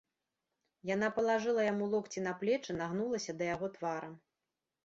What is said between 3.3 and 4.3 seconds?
да яго тварам.